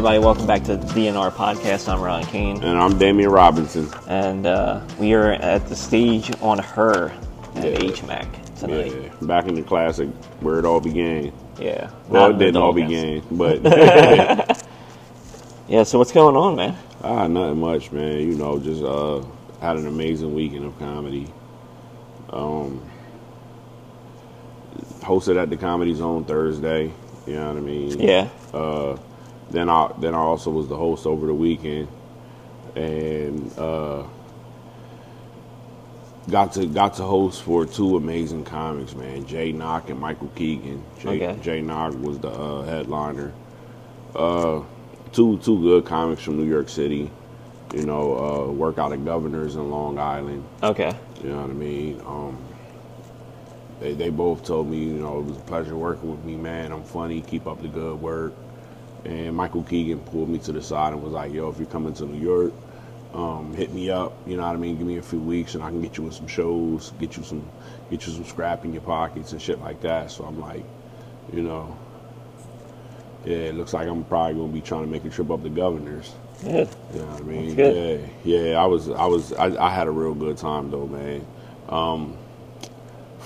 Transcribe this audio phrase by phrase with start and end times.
[0.00, 1.86] Everybody, welcome back to the DNR podcast.
[1.86, 3.86] I'm Ron Kane, And I'm Damian Robinson.
[4.08, 7.10] and uh, we are at the stage on her
[7.56, 7.90] at Yeah.
[7.90, 8.94] HMAC tonight.
[8.94, 10.08] Yeah, back in the classic
[10.40, 11.34] where it all began.
[11.60, 11.90] Yeah.
[12.08, 13.60] Well, Not it didn't all begin, but
[15.68, 15.82] Yeah.
[15.82, 16.78] So what's going on, man?
[17.04, 18.20] ah, nothing much, man.
[18.20, 19.22] You know, just uh,
[19.60, 21.30] had an amazing weekend of comedy.
[22.30, 22.80] Um,
[25.00, 26.90] hosted at the Comedy Zone Thursday.
[27.26, 28.00] You know what I mean?
[28.00, 28.28] Yeah.
[28.54, 28.96] Uh,
[29.50, 31.88] then I then I also was the host over the weekend,
[32.76, 34.04] and uh,
[36.30, 39.26] got to got to host for two amazing comics, man.
[39.26, 40.82] Jay Knock and Michael Keegan.
[40.98, 41.40] Jay, Okay.
[41.42, 43.32] Jay Knock was the uh, headliner.
[44.14, 44.62] Uh,
[45.12, 47.10] two two good comics from New York City.
[47.74, 50.44] You know, uh, work out at Governors in Long Island.
[50.62, 50.92] Okay.
[51.22, 52.00] You know what I mean?
[52.04, 52.38] Um,
[53.80, 56.72] they they both told me, you know, it was a pleasure working with me, man.
[56.72, 58.32] I'm funny, keep up the good work.
[59.04, 61.94] And Michael Keegan pulled me to the side and was like, yo, if you're coming
[61.94, 62.52] to New York,
[63.14, 64.12] um, hit me up.
[64.26, 64.76] You know what I mean?
[64.76, 67.22] Give me a few weeks and I can get you in some shows, get you
[67.22, 67.48] some
[67.90, 70.10] get you some scrap in your pockets and shit like that.
[70.10, 70.64] So I'm like,
[71.32, 71.76] you know,
[73.24, 75.48] yeah, it looks like I'm probably gonna be trying to make a trip up to
[75.48, 76.14] Governors.
[76.42, 76.68] Good.
[76.94, 77.58] You know what I mean?
[77.58, 78.62] Yeah, yeah.
[78.62, 81.26] I was, I was, I, I had a real good time though, man.
[81.68, 82.16] Um,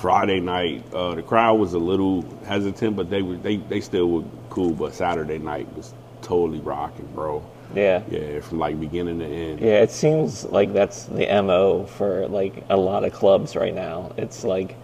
[0.05, 4.11] Friday night, uh, the crowd was a little hesitant, but they were, they, they still
[4.11, 4.75] were cool.
[4.75, 7.43] But Saturday night was totally rocking, bro.
[7.75, 8.03] Yeah.
[8.11, 9.61] Yeah, from like beginning to end.
[9.61, 9.81] Yeah.
[9.81, 14.13] It seems like that's the mo for like a lot of clubs right now.
[14.19, 14.77] It's like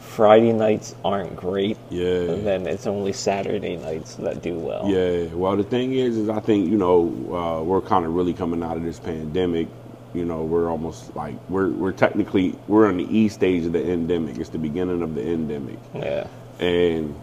[0.00, 2.32] Friday nights aren't great, Yeah.
[2.32, 4.88] and then it's only Saturday nights that do well.
[4.88, 5.26] Yeah.
[5.34, 8.60] Well, the thing is, is I think you know uh, we're kind of really coming
[8.64, 9.68] out of this pandemic.
[10.14, 13.90] You know, we're almost like we're we're technically we're on the E stage of the
[13.92, 14.38] endemic.
[14.38, 15.78] It's the beginning of the endemic.
[15.94, 16.26] Yeah.
[16.60, 17.14] and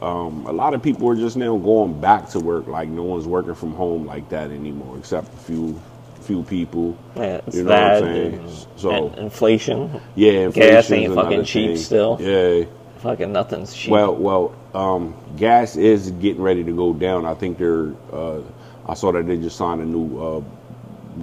[0.00, 2.66] um, a lot of people are just now going back to work.
[2.68, 5.80] Like no one's working from home like that anymore, except a few
[6.22, 6.96] few people.
[7.16, 8.34] Yeah, it's You know what I'm saying?
[8.34, 10.00] and- So- and inflation.
[10.14, 11.76] Yeah, Gas inflation's ain't fucking cheap thing.
[11.78, 12.16] still.
[12.20, 12.64] Yeah.
[12.98, 13.90] Fucking nothing's cheap.
[13.90, 17.24] Well, well, um, gas is getting ready to go down.
[17.26, 17.92] I think they're.
[18.12, 18.40] Uh,
[18.86, 20.40] I saw that they just signed a new uh,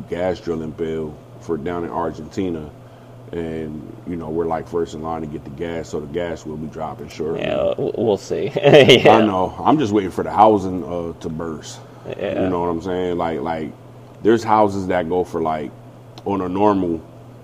[0.09, 2.69] gas drilling bill for down in Argentina,
[3.31, 6.45] and you know we're like first in line to get the gas, so the gas
[6.45, 7.41] will be dropping shortly.
[7.41, 8.45] yeah, we'll see.
[8.55, 9.17] yeah.
[9.17, 9.55] I know.
[9.59, 11.79] I'm just waiting for the housing uh, to burst.
[12.07, 12.43] Yeah.
[12.43, 13.17] You know what I'm saying?
[13.17, 13.71] Like, like
[14.23, 15.71] there's houses that go for like
[16.25, 17.01] on a normal,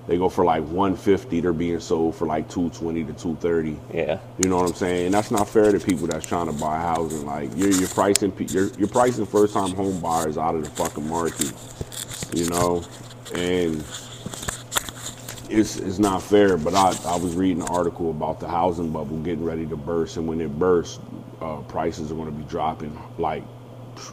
[0.07, 1.39] they go for like 150.
[1.41, 3.79] They're being sold for like 220 to 230.
[3.93, 4.19] Yeah.
[4.41, 5.05] You know what I'm saying?
[5.07, 7.25] And that's not fair to people that's trying to buy housing.
[7.25, 11.07] Like you're you're pricing you're you're pricing first time home buyers out of the fucking
[11.07, 11.53] market.
[12.33, 12.83] You know,
[13.35, 13.83] and
[15.49, 16.57] it's it's not fair.
[16.57, 20.17] But I I was reading an article about the housing bubble getting ready to burst,
[20.17, 20.99] and when it bursts,
[21.41, 23.43] uh, prices are going to be dropping like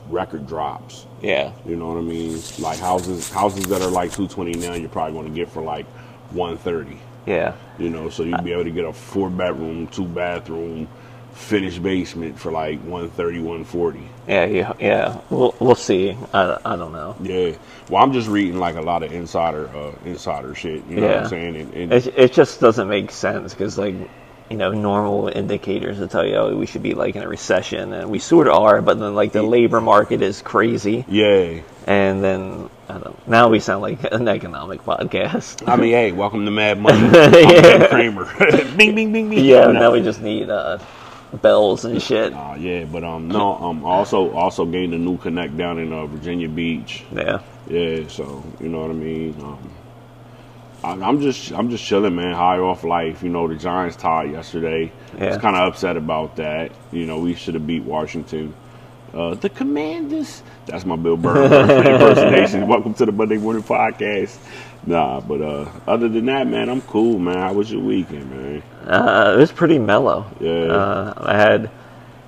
[0.09, 1.06] record drops.
[1.22, 1.53] Yeah.
[1.66, 2.41] You know what I mean?
[2.59, 5.86] Like houses houses that are like 220 now, you're probably going to get for like
[6.32, 6.98] 130.
[7.26, 7.54] Yeah.
[7.78, 10.89] You know, so you'd be able to get a four bedroom, two bathroom,
[11.41, 14.01] finished basement for like 130, 140.
[14.28, 14.45] Yeah.
[14.45, 14.72] Yeah.
[14.78, 15.21] Yeah.
[15.31, 16.16] We'll, we'll see.
[16.33, 17.16] I, I don't know.
[17.21, 17.57] Yeah.
[17.89, 20.84] Well, I'm just reading like a lot of insider uh, insider shit.
[20.87, 21.22] You know what Yeah.
[21.22, 21.57] I'm saying?
[21.57, 23.95] And, and It, it just doesn't make sense because, like,
[24.51, 27.92] you know, normal indicators that tell you oh, we should be like in a recession,
[27.92, 31.60] and we sort of are, but then like the labor market is crazy, yeah.
[31.87, 35.69] and then I don't, now we sound like an economic podcast.
[35.69, 36.98] I mean, hey, welcome to Mad Money.
[36.98, 38.25] I'm Ted Kramer.
[38.77, 39.45] bing, bing, bing, bing.
[39.45, 39.69] yeah.
[39.69, 40.78] Now we just need uh,
[41.32, 42.32] bells and shit.
[42.32, 46.06] Uh, yeah, but um, no, um, also also gained a new connect down in uh,
[46.06, 47.04] Virginia Beach.
[47.12, 47.41] Yeah.
[47.68, 49.36] Yeah, so you know what I mean.
[49.41, 49.71] Um,
[50.82, 52.34] I, I'm just I'm just chilling, man.
[52.34, 53.22] High off life.
[53.22, 54.92] You know, the Giants tied yesterday.
[55.18, 56.72] I was kind of upset about that.
[56.91, 58.54] You know, we should have beat Washington.
[59.12, 60.42] Uh, the Commanders.
[60.66, 61.45] That's my Bill Burr
[61.84, 62.68] impersonation.
[62.68, 64.39] Welcome to the Monday Morning Podcast.
[64.86, 67.36] Nah, but uh, other than that, man, I'm cool, man.
[67.36, 68.62] How was your weekend, man?
[68.86, 70.27] Uh, it was pretty mellow.
[70.41, 70.51] Yeah.
[70.72, 71.71] Uh, I had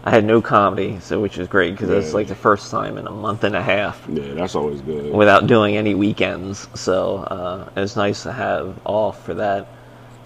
[0.04, 2.14] I had no comedy, so which was great because it's Yeah.
[2.14, 5.12] like the first time in a month and a half Yeah, that's always good.
[5.14, 6.66] without doing any weekends.
[6.74, 9.68] So uh, it was nice to have off for that.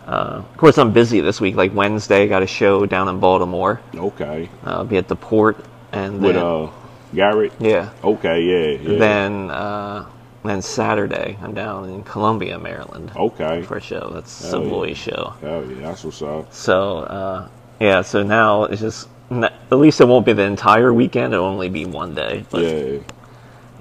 [0.07, 1.55] Uh, of course, I'm busy this week.
[1.57, 3.83] Like Wednesday, I got a show down in Baltimore.
[3.95, 4.49] Okay.
[4.65, 5.63] I'll be at the port,
[5.93, 6.71] and With then, uh,
[7.15, 7.53] Garrett.
[7.61, 8.43] yeah, Okay.
[8.43, 8.79] Yeah.
[8.93, 8.99] yeah.
[8.99, 10.07] then uh,
[10.45, 13.63] then Saturday, I'm down in Columbia, Maryland Okay.
[13.63, 14.11] for a show.
[14.15, 14.95] That's Hell yeah.
[14.95, 15.35] Show.
[15.41, 16.53] Hell yeah, that's what's up.
[16.53, 17.49] So uh,
[17.81, 21.35] yeah, so now it's just n- at least it won't be the entire weekend.
[21.35, 22.45] It'll only be one day.
[22.51, 23.01] But Yeah.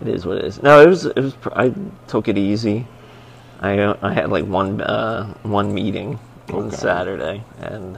[0.02, 0.62] it is what it is.
[0.64, 1.36] No, it was it was.
[1.54, 1.74] I
[2.08, 2.88] took it easy.
[3.62, 6.20] I uh, I had like one uh, one meeting
[6.50, 6.76] on Okay.
[6.76, 7.98] Saturday, and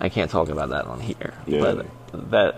[0.00, 1.32] I can't talk about that on here.
[1.46, 1.60] Yeah.
[2.12, 2.56] But that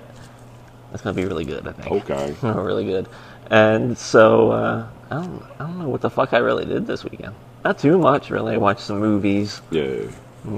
[0.96, 2.10] It's gonna be really good, I think.
[2.10, 2.34] Okay.
[2.42, 3.06] really good.
[3.50, 7.04] And so uh, I don't I don't know what the fuck I really did this
[7.04, 7.34] weekend.
[7.66, 8.54] Not too much really.
[8.54, 9.60] I watched some movies.
[9.70, 10.04] Yeah.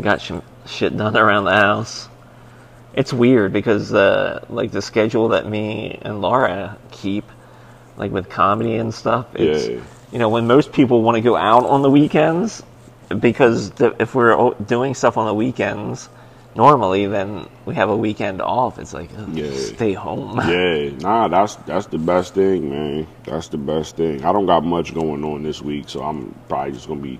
[0.01, 2.09] got some shit done around the house.
[2.95, 7.25] It's weird because uh, like the schedule that me and Laura keep,
[7.97, 9.27] like with comedy and stuff.
[9.35, 9.81] It's, Yeah.
[10.13, 12.63] You know, when most people want to go out on the weekends,
[13.19, 16.09] because the, if we're doing stuff on the weekends,
[16.59, 18.79] normally then we have a weekend off.
[18.79, 19.51] It's like Yeah.
[19.55, 20.39] stay home.
[20.49, 23.07] Yeah, nah, that's that's the best thing, man.
[23.25, 24.25] That's the best thing.
[24.25, 27.19] I don't got much going on this week, so I'm probably just gonna be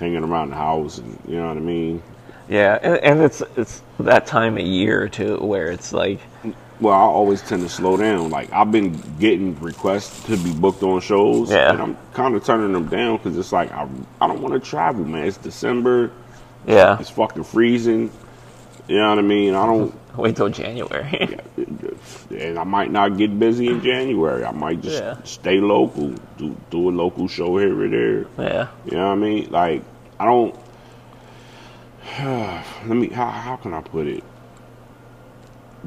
[0.00, 2.02] hanging around the house, and you know what I mean.
[2.48, 6.18] Yeah, and, and it's it's that time of year too where it's like
[6.80, 8.30] Well, I always tend to slow down.
[8.30, 11.72] Like I've been getting requests to be booked on shows, Yeah.
[11.72, 13.86] and I'm kind of turning them down because it's like I
[14.18, 15.26] I don't want to travel, man.
[15.26, 16.10] It's December,
[16.66, 16.98] yeah.
[16.98, 18.10] it's fucking freezing.
[18.88, 19.54] You know what I mean?
[19.54, 19.94] I don't.
[20.16, 21.38] Wait till January.
[22.30, 24.44] and I might not get busy in January.
[24.44, 25.22] I might just Yeah.
[25.24, 28.26] stay local, do do a local show here or there.
[28.38, 28.68] yeah.
[28.86, 29.50] You know what I mean?
[29.50, 29.82] Like
[30.18, 30.54] I don't.
[32.18, 33.08] let me.
[33.08, 34.24] How how can I put it?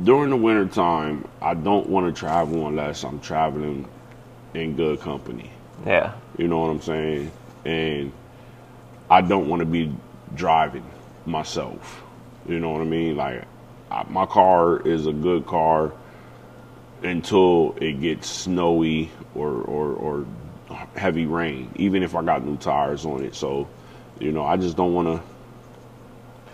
[0.04, 3.88] During the winter time, I don't want to travel unless I'm traveling
[4.54, 5.52] in good company.
[5.86, 6.14] Yeah.
[6.38, 7.32] You know what I'm saying?
[7.66, 8.12] And
[9.10, 9.94] I don't want to be
[10.36, 10.86] driving
[11.26, 12.04] myself.
[12.52, 13.16] You know what I mean?
[13.16, 13.46] Like,
[13.90, 15.94] I, my car is a good car
[17.04, 20.28] until it gets snowy or, or, or
[20.96, 23.36] heavy rain, even if I got new tires on it.
[23.36, 23.70] So,
[24.20, 25.24] you know, I just don't want to.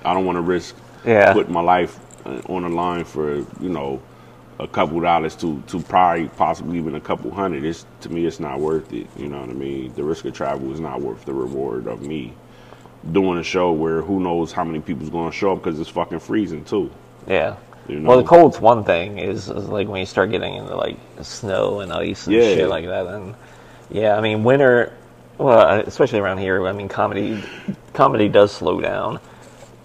[0.08, 1.34] I don't want to risk Yeah.
[1.34, 4.02] putting my life uh, on the line for you know
[4.60, 7.66] a couple dollars to to probably possibly even a couple hundred.
[7.66, 9.08] It's to me, it's not worth it.
[9.18, 9.94] You know what I mean?
[9.96, 12.34] The risk of travel is not worth the reward of me
[13.12, 15.90] doing a show where who knows how many people's going to show up because it's
[15.90, 16.92] fucking freezing too.
[17.28, 17.56] Yeah.
[17.88, 18.10] You know?
[18.10, 19.18] Well, the cold's one thing.
[19.18, 22.42] Is, is like when you start getting into like snow and ice and Yeah.
[22.56, 23.08] shit like that.
[23.08, 23.36] And
[23.90, 24.94] yeah, I mean winter.
[25.38, 26.66] Well, especially around here.
[26.68, 27.44] I mean, comedy
[27.94, 29.20] comedy does slow down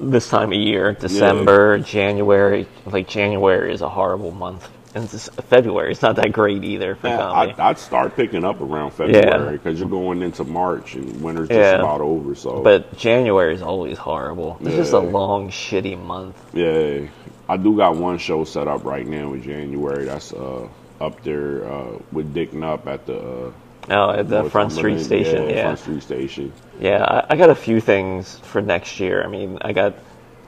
[0.01, 0.93] this time of year.
[0.95, 2.67] December, January.
[2.87, 7.09] Like January is a horrible month, and this- February is not that great either for
[7.09, 7.55] Yeah, comedy.
[7.59, 11.59] I, I'd start picking up around February because you're going into March and winter's just
[11.59, 11.77] Yeah.
[11.79, 12.35] about over.
[12.35, 14.59] So, but January is always horrible.
[14.61, 16.37] It's just a long, shitty month.
[16.53, 17.01] yeah,
[17.49, 20.05] I do got one show set up right now in January.
[20.05, 20.69] That's uh,
[21.01, 23.19] up there uh, with Dick Nup at the.
[23.19, 23.53] Uh,
[23.91, 25.43] Oh, at the Front Street Station.
[25.49, 25.63] Yeah, Yeah.
[25.65, 26.53] Front Street Station.
[26.79, 29.25] Yeah, I, I got a few things for next year.
[29.25, 29.95] I mean, I got,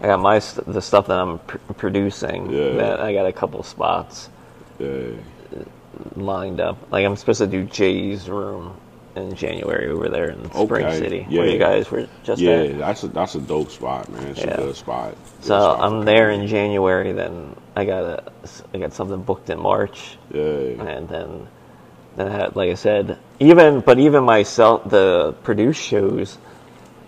[0.01, 2.49] I got my the stuff that I'm pr- producing.
[2.53, 2.75] Yeah.
[2.75, 4.29] That I got a couple spots
[4.79, 5.11] Yeah.
[6.17, 6.79] lined up.
[6.91, 8.77] Like I'm supposed to do Jay's room
[9.17, 12.79] in January over there in Spring Okay, City, where you guys were just Yeah, at.
[12.79, 14.27] that's a that's a dope spot, man.
[14.29, 14.55] It's Yeah.
[14.55, 15.11] a good spot.
[15.41, 17.13] Good So spot I'm there in January.
[17.13, 18.23] Then I got a,
[18.73, 21.49] I got something booked in March, Yeah, and then,
[22.17, 26.39] then I had, like I said, even but even myself, the produced shows,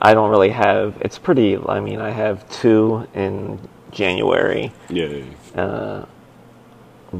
[0.01, 0.97] I don't really have.
[1.01, 1.57] It's pretty.
[1.57, 3.59] I mean, I have two in
[3.91, 4.73] January.
[4.89, 5.23] yeah,
[5.57, 6.05] uh,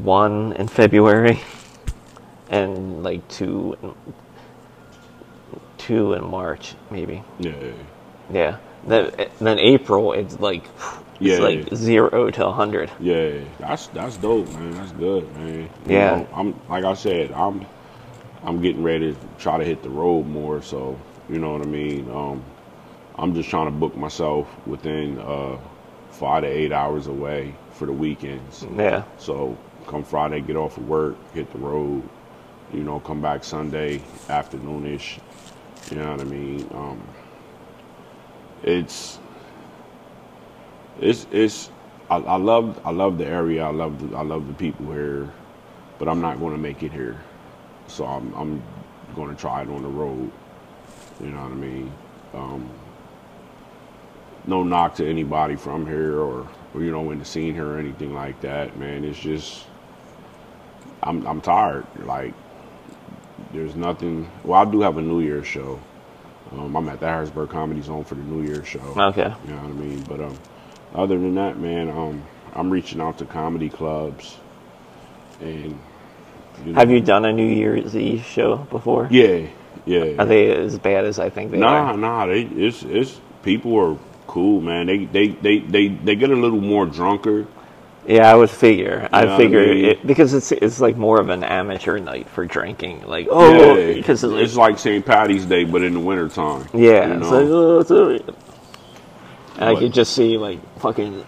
[0.03, 1.39] one in February,
[2.49, 3.95] and like two, in,
[5.77, 7.23] two in March, maybe.
[7.39, 7.53] yeah,
[8.31, 8.57] Yeah.
[8.85, 10.63] Then, then April, it's like,
[11.19, 11.39] it's Yeah.
[11.39, 12.89] like zero to a hundred.
[12.99, 13.39] yeah.
[13.59, 14.71] That's that's dope, man.
[14.71, 15.69] That's good, man.
[15.85, 16.15] You Yeah.
[16.17, 17.65] know, I'm like I said, I'm
[18.43, 20.61] I'm getting ready to try to hit the road more.
[20.61, 20.97] So
[21.29, 22.09] you know what I mean.
[22.11, 22.43] Um,
[23.17, 25.57] I'm just trying to book myself within uh,
[26.11, 28.65] five to eight hours away for the weekends.
[28.77, 29.03] Yeah.
[29.17, 32.07] So come Friday, get off of work, hit the road.
[32.73, 35.19] You know, come back Sunday afternoonish.
[35.89, 36.69] You know what I mean?
[36.73, 37.01] Um,
[38.63, 39.19] it's
[40.99, 41.69] it's it's
[42.09, 43.63] I, I love I love the area.
[43.63, 45.31] I love the, I love the people here,
[45.97, 47.19] but I'm not going to make it here.
[47.87, 48.63] So I'm I'm
[49.15, 50.29] going to try it on the road.
[51.21, 51.91] You know what I mean?
[52.33, 52.69] Um,
[54.45, 57.79] no knock to anybody from here or, or you know in the scene here or
[57.79, 59.03] anything like that, man.
[59.03, 59.65] It's just
[61.03, 61.85] I'm I'm tired.
[62.03, 62.33] Like
[63.53, 64.29] there's nothing.
[64.43, 65.79] Well, I do have a New Year's show.
[66.51, 68.79] Um, I'm at the Harrisburg Comedy Zone for the New Year's show.
[68.79, 69.33] Okay.
[69.45, 70.01] You know what I mean?
[70.03, 70.37] But um,
[70.95, 72.23] other than that, man, um,
[72.53, 74.37] I'm reaching out to comedy clubs,
[75.41, 75.77] and
[76.65, 79.07] you know, Have you done a New Year's Eve show before?
[79.11, 79.47] Yeah,
[79.85, 80.15] yeah.
[80.19, 81.97] Are they as bad as I think they Nah, are?
[81.97, 82.25] nah.
[82.25, 84.87] They it's it's people are cool, man.
[84.87, 87.45] They they they they they get a little more drunker.
[88.07, 89.01] Yeah, I would figure.
[89.01, 89.85] know I what I figure mean?
[89.85, 93.05] it, because it's it's like more of an amateur night for drinking.
[93.05, 95.05] Like oh, yeah, because it's, it's like St.
[95.05, 96.67] Patty's Day, but in the wintertime.
[96.73, 97.29] Yeah, you it's know?
[97.29, 98.25] like, oh, it's all right.
[99.57, 101.25] And I could just see like fucking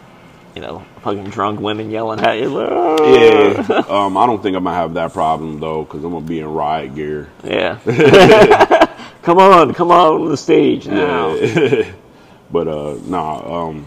[0.55, 2.59] you know, fucking drunk women yelling at you.
[2.59, 6.25] "Ah." Yeah, um, I don't think I'm gonna have that problem though, because I'm gonna
[6.25, 7.29] be in riot gear.
[7.43, 7.79] Yeah.
[9.21, 11.35] come on, come on the stage now.
[11.35, 11.91] Yeah.
[12.51, 13.85] but uh, nah, um,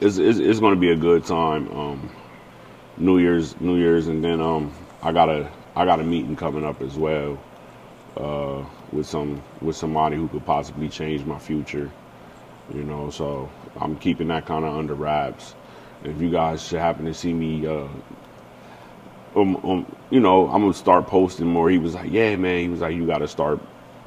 [0.00, 1.70] it's, it's it's gonna be a good time.
[1.70, 2.10] Um,
[2.98, 4.72] New Year's, New Year's, and then um,
[5.02, 7.38] I got a I got a meeting coming up as well.
[8.16, 11.90] Uh, with some with somebody who could possibly change my future.
[12.74, 13.50] You know, so
[13.80, 15.54] I'm keeping that kind of under wraps.
[16.04, 17.86] If you guys should happen to see me, uh,
[19.34, 21.70] um, um, you know, I'm gonna start posting more.
[21.70, 23.60] He was like, "Yeah, man." He was like, "You got to start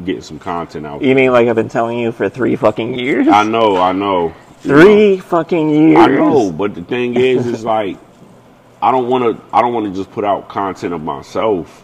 [0.03, 3.27] getting some content out." You mean like I've been telling you for three fucking years?
[3.27, 4.33] I know, I know.
[4.63, 5.97] You know, Three fucking years.
[5.97, 7.97] I know, but the thing is, is like,
[8.81, 9.43] I don't want to.
[9.55, 11.83] I don't want to just put out content of myself.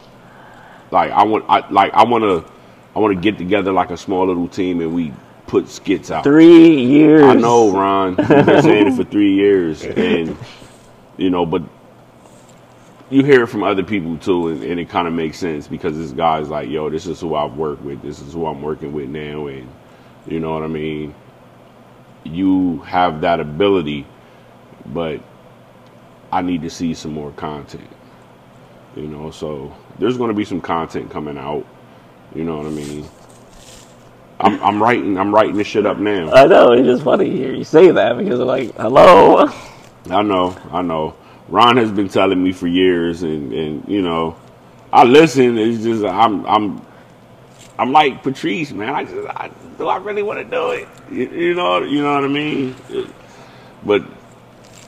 [0.91, 2.51] Like I want, I like I want to.
[2.96, 5.12] I want to get together like a small little team and we
[5.48, 6.24] put skits out.
[6.24, 7.24] Three years.
[7.24, 8.15] I know, Ron.
[8.17, 10.38] You've been saying it for three years, and
[11.17, 11.63] you know, but
[13.10, 15.98] you hear it from other people too, and, and it kind of makes sense because
[15.98, 18.01] this guy's like, "Yo, this is who I've worked with.
[18.01, 19.70] This is who I'm working with now," and
[20.27, 21.13] you know what I mean.
[22.25, 24.05] You have that ability,
[24.88, 25.22] but
[26.32, 27.88] I need to see some more content.
[28.96, 31.65] You know, so there's going to be some content coming out.
[32.34, 33.08] You know what I mean.
[34.39, 35.17] I'm, I'm writing.
[35.17, 36.32] I'm writing this shit up now.
[36.34, 36.74] I know.
[36.74, 39.48] It's just funny to hear you say that because I'm like, hello.
[40.10, 41.15] I know, I know.
[41.48, 44.38] Ron has been telling me for years, and and you know,
[44.91, 45.58] I listen.
[45.58, 46.86] It's just I'm I'm
[47.77, 48.94] I'm like Patrice, man.
[48.94, 50.88] I just I, do I really want to do it?
[51.12, 52.75] You, you know, you know what I mean.
[52.89, 53.10] It-
[53.86, 54.03] but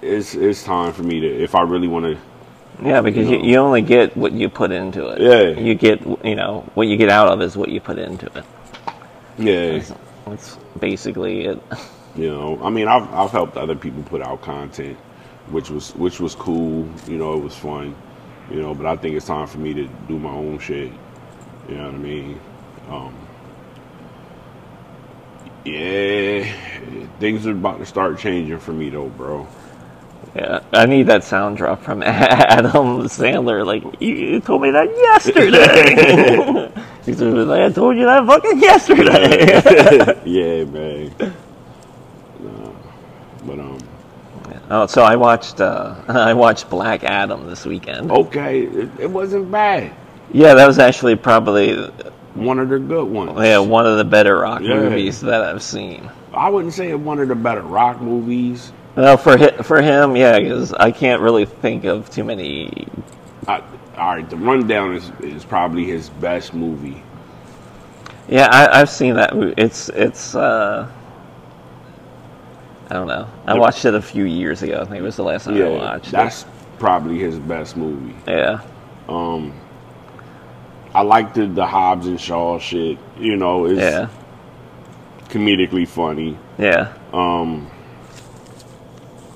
[0.02, 2.18] it's it's time for me to if I really want to.
[2.84, 3.44] Yeah, because you, know.
[3.46, 5.22] you only get what you put into it.
[5.22, 5.60] Yeah.
[5.60, 8.46] You get, you know, what you get out of is what you put into it.
[9.40, 9.84] Yeah,
[10.26, 11.62] That's basically it.
[12.16, 12.60] you know.
[12.64, 14.98] I mean, I've I've helped other people put out content,
[15.50, 16.88] which was which was cool.
[17.08, 17.96] You know, it was fun.
[18.52, 20.92] You know, but I think it's time for me to do my own shit.
[21.68, 22.40] You know what I mean?
[22.90, 23.14] Um,
[25.66, 26.44] yeah,
[27.20, 29.48] things are about to start changing for me though, bro.
[30.36, 33.66] Yeah, I need that sound drop from Adam Sandler.
[33.66, 36.72] Like, you, told me that yesterday.
[37.06, 40.22] he said, like, I told you that fucking yesterday.
[40.26, 41.12] yeah, man.
[42.40, 42.72] Nah,
[43.46, 43.80] but um,
[44.70, 48.12] oh, so I watched, uh, I watched Black Adam this weekend.
[48.12, 49.92] okay, it, it wasn't bad.
[50.32, 51.90] Yeah, that was actually probably
[52.38, 53.32] One of the good ones.
[53.42, 54.76] yeah one of the better rock Yeah.
[54.76, 56.10] movies that I've seen.
[56.34, 58.72] I wouldn't say one of the better rock movies.
[58.96, 62.88] Well, for hi- for him, yeah, because I can't really think of too many.
[63.48, 63.62] I,
[63.98, 67.02] all right, the rundown is is probably his best movie.
[68.28, 69.36] Yeah, I, I've seen that.
[69.36, 69.54] movie.
[69.58, 70.36] It's it's.
[70.36, 70.88] uh
[72.90, 73.28] I don't know.
[73.46, 74.80] I The- watched it a few years ago.
[74.82, 76.12] I think it was the last time I Yeah, watched.
[76.12, 76.46] that's
[76.80, 78.16] probably his best movie.
[78.28, 78.60] Yeah,
[79.10, 79.52] Um,
[80.98, 82.98] I like the the Hobbs and Shaw shit.
[83.20, 84.10] You know, it's yeah,
[85.30, 86.40] comedically funny.
[86.58, 87.70] yeah, Um,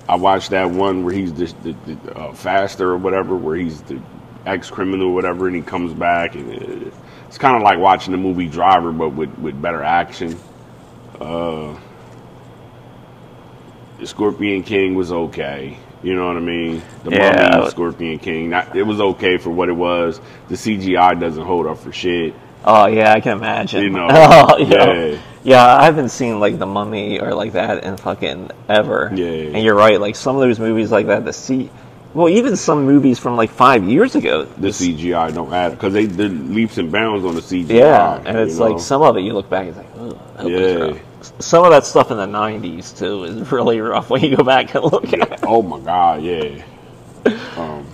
[0.10, 3.80] I watched that one where he's the, the, the uh, faster or whatever, where he's
[3.84, 4.02] the
[4.44, 6.94] ex criminal or whatever, and he comes back, and it,
[7.28, 10.40] it's kind of like watching the movie Driver, but with with better action.
[11.20, 11.80] Uh,
[14.00, 15.78] the Scorpion King was okay.
[16.04, 16.82] You know what I mean?
[17.04, 17.50] The Yeah.
[17.58, 20.20] Mummy, Scorpion King, that, it was okay for what it was.
[20.50, 22.34] The CGI doesn't hold up for shit.
[22.64, 23.84] Oh yeah, I can imagine.
[23.84, 24.94] You know, oh, yeah.
[24.94, 25.18] yeah.
[25.44, 25.78] yeah.
[25.78, 29.12] I haven't seen like the Mummy or like that in fucking ever.
[29.14, 29.26] Yeah.
[29.26, 30.00] and you're right.
[30.00, 31.70] Like some of those movies like that, the C.
[32.14, 34.44] Well, even some movies from like five years ago.
[34.44, 37.70] The CGI don't add because they did leaps and bounds on the CGI.
[37.70, 38.70] Yeah, and it's know?
[38.70, 41.00] like some of it you look back, and it's like, was Yeah.
[41.40, 44.74] Some of that stuff in the '90s too is really rough when you go back
[44.74, 45.32] and look at.
[45.34, 45.40] it.
[45.46, 46.64] Oh my god, yeah.
[47.58, 47.86] Um,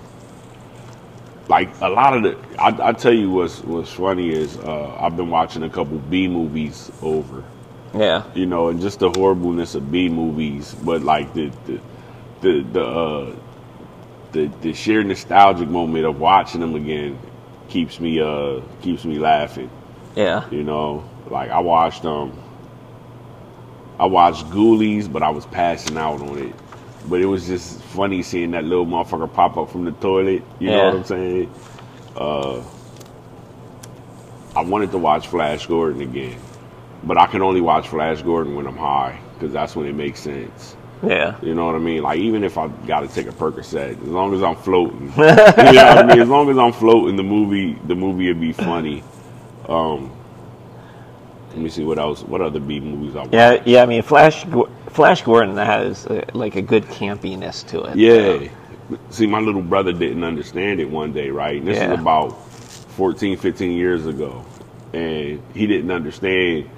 [1.50, 5.16] like a lot of the, I, I tell you what's what's funny is uh, I've
[5.18, 7.44] been watching a couple B movies over,
[7.94, 11.80] Yeah, you know, and just the horribleness of B movies, but like the the
[12.42, 13.36] the the uh,
[14.34, 17.18] the, the sheer nostalgic moment of watching them again
[17.70, 19.70] keeps me uh keeps me laughing.
[20.16, 22.38] yeah, You know, like I watched um
[24.00, 26.56] I watched Ghoulies, but I was passing out on it.
[27.08, 30.44] But it was just funny seeing that little motherfucker pop up from the toilet.
[30.60, 31.54] You know what I'm saying?
[32.16, 32.64] Uh
[34.56, 36.40] I wanted to watch Flash Gordon again,
[37.04, 40.20] but I can only watch Flash Gordon when I'm high because that's when it makes
[40.22, 40.76] sense.
[41.04, 42.02] yeah, You know what I mean?
[42.02, 45.24] Like even if I got to take a Percocet, as long as I'm floating, you
[45.24, 46.20] know what I mean.
[46.22, 49.04] As long as I'm floating, the movie the movie would be funny.
[49.70, 50.12] Um,
[51.58, 52.22] let me see what else.
[52.22, 53.34] What other B movies I watched?
[53.34, 53.82] yeah, yeah.
[53.82, 54.46] I mean, Flash
[54.90, 57.98] Flash Gordon has uh, like a good campiness to it.
[57.98, 58.48] Yeah.
[59.10, 61.58] See, my little brother didn't understand it one day, right?
[61.58, 61.94] And this Yeah.
[61.94, 62.30] is about
[62.92, 64.46] 14, 15 years ago.
[64.94, 66.70] And he didn't understand,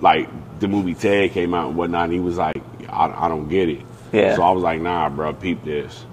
[0.00, 0.28] like,
[0.60, 2.04] the movie Ted came out and whatnot.
[2.04, 3.82] And he was like, I, I don't get it.
[4.12, 4.36] Yeah.
[4.36, 6.04] So I was like, nah, bro, peep this.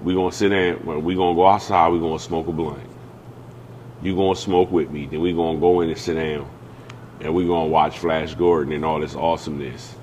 [0.00, 2.46] we going to sit in, well, we going to go outside, we going to smoke
[2.46, 2.80] a blunt.
[4.00, 5.06] You going to smoke with me.
[5.06, 6.48] Then we going to go in and sit down.
[7.20, 9.94] And we to watch Flash Gordon and all this awesomeness.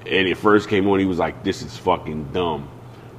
[0.00, 2.68] And it first came on, he was like, this is fucking dumb.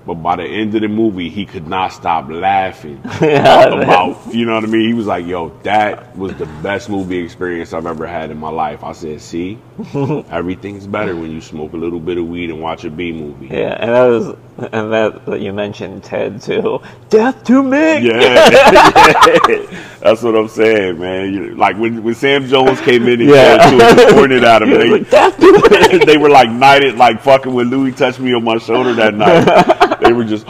[0.05, 4.53] But by the end of the movie, he could not stop laughing about, you know
[4.53, 4.87] what I mean?
[4.87, 8.49] He was like, yo, that was the best movie experience I've ever had in my
[8.51, 8.83] life.
[8.83, 9.57] I said, see,
[10.29, 13.47] everything's better when you smoke a little bit of weed and watch a B movie.
[13.47, 14.37] Yeah, and that was,
[14.71, 16.81] and that, that you mentioned Ted too.
[17.09, 18.05] Death to Ming.
[18.05, 18.13] Yeah,
[20.01, 21.33] that's what I'm saying, man.
[21.33, 23.71] You, like when, when Sam Jones came in and Yeah.
[23.71, 23.93] yeah.
[23.95, 27.69] to pointed at him, they, like, Death to they were like knighted, like fucking when
[27.71, 29.94] Louis touched me on my shoulder that night.
[30.01, 30.45] They were just,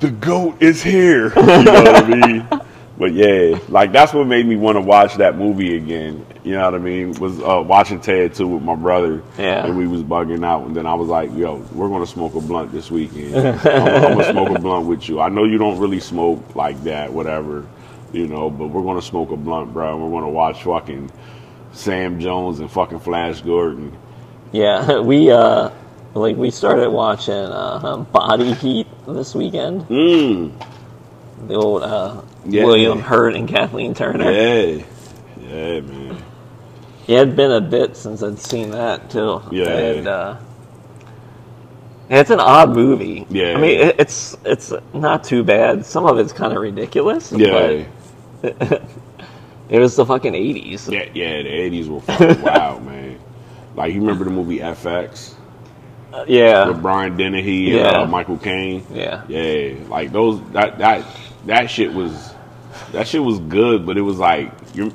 [0.00, 1.28] the goat is here.
[1.34, 2.48] You know what I mean?
[3.00, 6.26] But yeah, like that's what made me want to watch that movie again.
[6.44, 7.12] You know what I mean?
[7.14, 9.22] Was uh, watching Ted too with my brother.
[9.38, 9.64] Yeah.
[9.64, 12.42] And we was bugging out, and then I was like, "Yo, we're gonna smoke a
[12.42, 13.34] blunt this weekend.
[13.36, 15.18] I'm, I'm gonna smoke a blunt with you.
[15.18, 17.66] I know you don't really smoke like that, whatever,
[18.12, 19.94] you know, but we're gonna smoke a blunt, bro.
[19.94, 21.10] And we're gonna watch fucking
[21.72, 23.96] Sam Jones and fucking Flash Gordon.
[24.52, 25.70] Yeah, we uh,
[26.14, 29.82] like we started watching uh, Body Heat this weekend.
[29.88, 30.52] Mm.
[31.46, 32.64] The old uh, Yeah.
[32.64, 34.30] William Hurt and Kathleen Turner.
[34.30, 34.84] Yeah,
[35.40, 36.22] yeah, man.
[37.06, 39.40] It had been a bit since I'd seen that too.
[39.50, 39.68] Yeah.
[39.68, 40.36] And, uh,
[42.08, 43.24] it's an odd movie.
[43.30, 43.54] Yeah.
[43.56, 45.86] I mean, it's it's not too bad.
[45.86, 47.30] Some of it's kind of ridiculous.
[47.32, 47.84] Yeah,
[48.42, 48.52] But
[49.68, 50.88] it was the fucking eighties.
[50.88, 51.42] yeah, yeah.
[51.42, 53.18] The '80s were fucking wild, man.
[53.76, 55.34] Like you remember the movie FX
[56.26, 56.68] Yeah.
[56.68, 58.00] with Brian Dennehy and Yeah.
[58.02, 58.84] uh, Michael Caine?
[58.92, 59.22] Yeah.
[59.28, 61.04] Yeah, like those that that
[61.46, 62.34] that shit was
[62.92, 64.90] that shit was good, but it was like your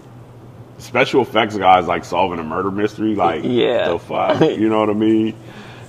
[0.78, 3.16] special effects guys like solving a murder mystery.
[3.16, 3.90] Like Yeah.
[3.90, 5.36] the fuck, you know what I mean?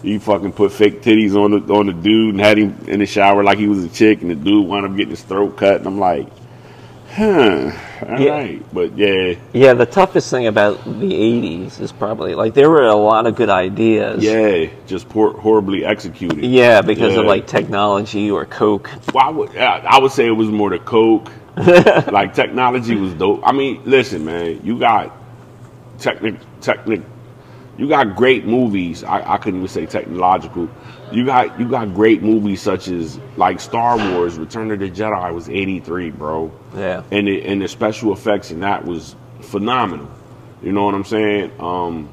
[0.02, 3.06] He fucking put fake titties on the on the dude and had him in the
[3.06, 5.78] shower like he was a chick, and the dude wound up getting his throat cut.
[5.78, 6.28] And I'm like,
[7.16, 7.72] huh,
[8.08, 8.30] all Yeah.
[8.30, 12.86] right, but yeah, Yeah, the toughest thing about the '80s is probably like there were
[12.86, 14.22] a lot of good ideas.
[14.22, 16.44] yeah, just poor, horribly executed.
[16.44, 18.90] Yeah, because of like technology or coke.
[19.12, 21.30] Well, I would, I I would say it was more the coke.
[21.56, 23.40] like technology was dope.
[23.42, 25.10] I mean, listen, man, you got
[25.98, 27.00] technic, technic,
[27.78, 29.04] you got great movies.
[29.04, 30.68] I, I couldn't even say technological.
[31.12, 35.32] You got you got great movies such as like Star Wars: Return of the Jedi
[35.34, 37.02] was '83, bro, Yeah.
[37.10, 40.10] and the, and the special effects in that was phenomenal.
[40.62, 41.52] You know what I'm saying?
[41.60, 42.08] Um,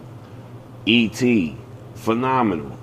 [0.86, 1.58] E.T.
[1.96, 2.78] phenomenal.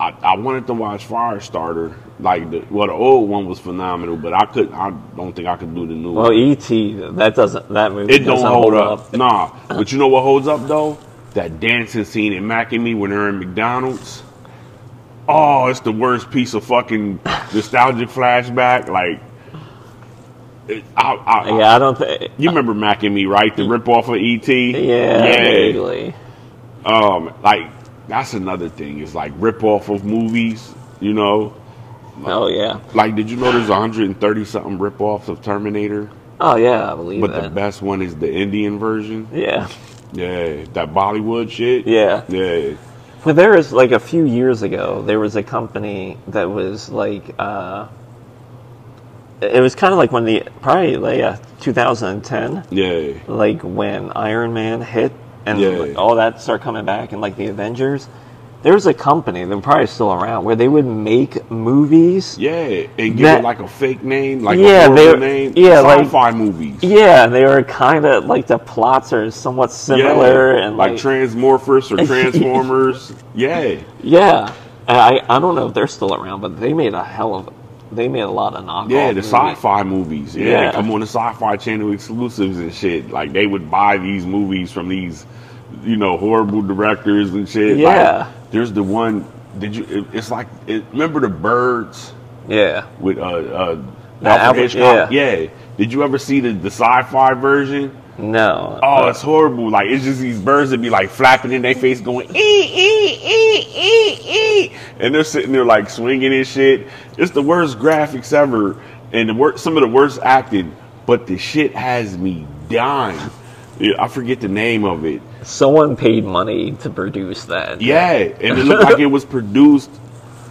[0.00, 1.94] I, I wanted to watch Firestarter.
[2.18, 5.56] Like the well, the old one was phenomenal, but I could I don't think I
[5.56, 6.14] could do the new one.
[6.14, 6.34] Well, one.
[6.34, 6.94] E.T.
[7.12, 9.12] That doesn't that movie It don't doesn't hold up.
[9.12, 10.98] Nah, but you know what holds up though?
[11.34, 14.22] That dancing scene in Mac and Me when they're in McDonald's.
[15.28, 17.20] Oh, it's the worst piece of fucking
[17.54, 18.88] nostalgic flashback.
[18.88, 19.20] Like,
[20.68, 22.30] it, I, I, Yeah, I don't think.
[22.36, 23.54] you remember Mac and Me, right?
[23.56, 24.46] The rip off of ET.
[24.48, 26.14] Yeah, vaguely.
[26.84, 27.70] Um, like
[28.08, 29.00] that's another thing.
[29.00, 30.74] It's like rip off of movies.
[31.00, 31.54] You know,
[32.24, 32.78] Oh yeah.
[32.94, 37.20] like did you know there's 130 something rip offs of Terminator, Oh yeah, I believe
[37.20, 39.28] but the best one is the Indian version.
[39.32, 39.68] yeah.
[40.12, 41.86] Yeah, that Bollywood shit.
[41.86, 42.22] Yeah.
[42.28, 42.74] yeah,
[43.24, 47.34] But there was like a few years ago, there was a company that was like,
[47.38, 47.88] uh,
[49.40, 54.52] it was kind of like when the probably like uh, 2010, yeah, like when Iron
[54.52, 55.12] Man hit
[55.46, 55.94] and Yeah.
[55.96, 58.08] all that started coming back and like the Avengers.
[58.62, 62.36] There was a company that probably still around where they would make movies.
[62.38, 62.52] yeah,
[62.98, 65.52] and give That- it like a fake name, like Yeah, a they're- name.
[65.56, 66.76] yeah, like- sci-fi movies.
[66.80, 71.90] Yeah, they were kind of like the plots are somewhat similar and like, like, Transmorphers
[71.90, 73.12] or Transformers.
[73.34, 74.50] yeah, yeah.
[74.88, 77.48] I I don't know if they're still around, but they made a hell of
[77.90, 78.90] they made a lot of knockoff.
[78.90, 79.26] Yeah, the movies.
[79.30, 80.36] sci-fi movies.
[80.36, 80.66] Yeah, Yeah.
[80.70, 83.10] they come on the sci-fi channel exclusives and shit.
[83.10, 85.26] Like they would buy these movies from these,
[85.84, 87.76] you know, horrible directors and shit.
[87.76, 88.26] Like, Yeah.
[88.52, 89.26] There's the one.
[89.58, 89.84] Did you?
[89.88, 92.12] it- it's like it, remember the birds
[92.48, 92.86] Yeah.
[93.00, 93.82] with uh, uh
[94.22, 95.10] Alfred Hitchcock?
[95.10, 95.46] Yeah.
[95.76, 97.96] Did you ever see the the sci-fi version?
[98.18, 98.78] No.
[98.82, 99.70] Oh, it's horrible.
[99.70, 103.18] Like it's just these birds that be like flapping in their face, going ee ee
[103.24, 104.18] ee ee
[104.68, 106.86] ee, and they're sitting there like swinging and shit.
[107.16, 108.80] It's the worst graphics ever,
[109.12, 110.76] and the worst, some of the worst acting.
[111.06, 113.18] But the shit has me dying.
[113.80, 117.80] Yeah, I forget the name of it, someone paid money to produce that.
[117.80, 119.90] Yeah, and it looked like it was produced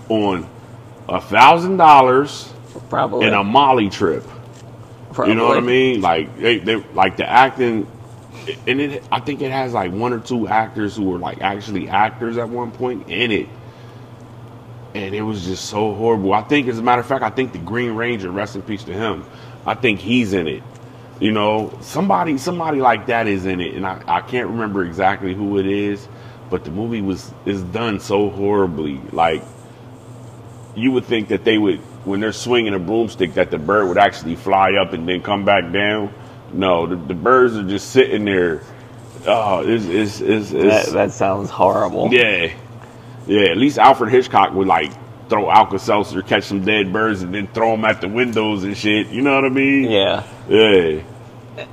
[0.09, 0.47] on
[1.07, 2.51] a thousand dollars
[2.89, 3.25] probably.
[3.25, 4.23] and a Molly trip.
[5.13, 5.33] probably.
[5.33, 6.01] You know what I mean?
[6.01, 7.87] Like they, they like the acting,
[8.67, 9.03] and it.
[9.11, 12.49] I think it has like one or two actors who were like actually actors at
[12.49, 13.49] one point in it,
[14.93, 16.33] and it was just so horrible.
[16.33, 18.83] I think, as a matter of fact, I think the Green Ranger, rest in peace
[18.85, 19.25] to him,
[19.65, 20.63] I think he's in it.
[21.21, 25.35] You know, somebody somebody like that is in it, and I, I can't remember exactly
[25.35, 26.07] who it is,
[26.49, 28.99] but the movie was is done so horribly.
[29.11, 29.43] Like
[30.75, 33.99] you would think that they would when they're swinging a broomstick that the bird would
[33.99, 36.11] actually fly up and then come back down.
[36.53, 38.63] No, the, the birds are just sitting there.
[39.27, 42.09] Oh, it's it's it's, that, that sounds horrible.
[42.11, 42.51] yeah,
[43.27, 43.49] yeah.
[43.51, 44.91] At least Alfred Hitchcock would like
[45.29, 48.75] throw Alka Seltzer, catch some dead birds, and then throw them at the windows and
[48.75, 49.07] shit.
[49.09, 49.89] You know what I mean?
[49.89, 50.23] Yeah.
[50.49, 51.03] Yeah.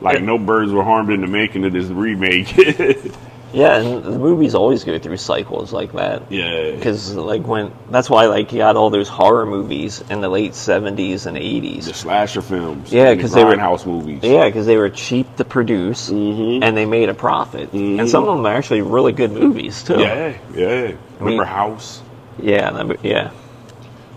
[0.00, 2.54] Like no birds were harmed in the making of this remake.
[3.50, 6.30] Yeah, and the movies always go through cycles like that.
[6.30, 6.72] yeah.
[6.72, 10.54] Because like when that's why like you had all those horror movies in the late
[10.54, 11.86] seventies and eighties.
[11.86, 12.92] The slasher films.
[12.92, 14.20] Yeah, because the they were- house movies.
[14.22, 16.62] Yeah, because they were cheap to produce Mhm.
[16.62, 17.72] and they made a profit.
[17.72, 18.00] Mhm.
[18.00, 19.98] And some of them are actually really good movies too.
[19.98, 20.92] Yeah, yeah.
[21.18, 22.02] Remember mean- House?
[22.42, 23.30] yeah, that- yeah.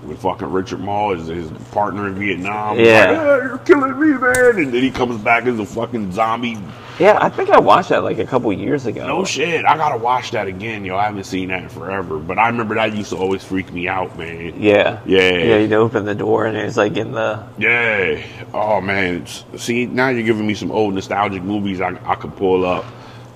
[0.03, 2.79] With fucking Richard Moll as his partner in Vietnam.
[2.79, 3.11] Yeah.
[3.11, 4.57] Like, "Ah, you're killing me, man.
[4.57, 6.57] And then he comes back as a fucking zombie.
[6.99, 9.05] Yeah, I think I watched that like a couple years ago.
[9.07, 9.63] No shit.
[9.65, 10.95] I gotta watch that again, yo.
[10.97, 12.17] I haven't seen that in forever.
[12.17, 14.61] But I remember that used to always freak me out, man.
[14.61, 14.99] Yeah.
[15.05, 15.19] Yeah.
[15.31, 18.23] Yeah, you'd open the door and it's like in the Yeah.
[18.53, 19.25] Oh man.
[19.57, 22.85] See, now you're giving me some old nostalgic movies I, I could pull up.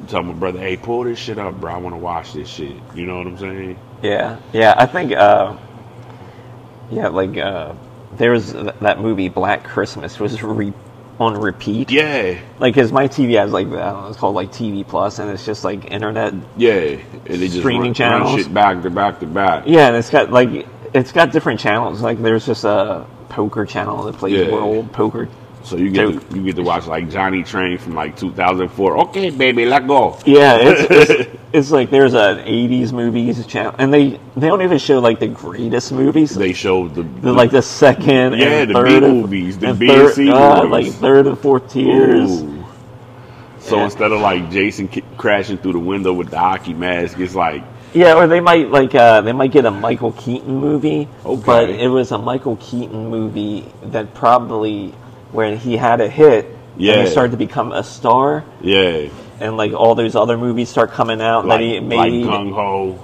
[0.08, 1.74] Tell my brother, hey, pull this shit up, bro.
[1.74, 2.76] I want to watch this shit.
[2.94, 3.80] You know what I'm saying?
[4.04, 4.76] Yeah, yeah.
[4.78, 5.56] I think, uh,
[6.92, 7.74] yeah, like uh,
[8.18, 10.74] there was th- that movie Black Christmas was re-
[11.20, 11.90] on repeat.
[11.92, 12.38] Yeah.
[12.60, 15.30] Like, cause my TV has like I don't know, it's called like TV Plus, and
[15.32, 16.34] it's just like internet.
[16.58, 16.74] Yeah.
[16.74, 18.36] And they just Streaming run, run channels.
[18.36, 19.64] shit back to back to back.
[19.68, 22.02] Yeah, and it's got like it's got different channels.
[22.02, 24.52] Like, there's just a poker channel that plays Yeah.
[24.52, 25.28] world poker.
[25.66, 28.98] So you get to, you get to watch like Johnny Chan from like 2004.
[29.10, 30.18] Okay, baby, let go.
[30.26, 34.78] Yeah, it's, it's it's like there's an '80s movies channel, and they they don't even
[34.78, 36.36] show like the greatest movies.
[36.36, 39.90] They show the, The, like the second Yeah, and the third B movies, the B
[39.90, 40.72] and third- C uh, movies.
[40.72, 42.30] like third and fourth tiers.
[42.44, 42.64] Ooh.
[43.60, 43.86] So Yeah.
[43.86, 47.64] instead of like Jason crashing through the window with the hockey mask, it's like
[47.96, 51.42] Yeah, or they might like uh, they might get a Michael Keaton movie, Okay.
[51.44, 54.94] but it was a Michael Keaton movie that probably
[55.36, 57.02] when he had a hit, and Yeah.
[57.04, 59.08] he started to become a star, yeah,
[59.40, 62.26] and like all those other movies start coming out like, that he like made.
[62.26, 63.00] Gung Ho.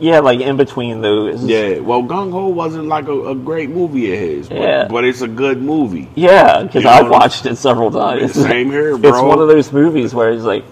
[0.00, 1.44] yeah, like in between those.
[1.44, 4.86] Yeah, well, Gung Ho wasn't like a, a great movie of his, but, Yeah.
[4.88, 6.08] but it's a good movie.
[6.14, 8.32] Yeah, because You know I've watched it several times.
[8.34, 9.10] Same here, bro.
[9.10, 10.64] It's one of those movies where it's like,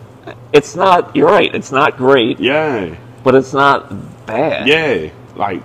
[0.52, 1.14] it's not.
[1.16, 1.52] You're right.
[1.54, 2.94] It's not great, Yeah,
[3.24, 3.92] but it's not
[4.26, 4.66] bad.
[4.68, 5.62] yeah, like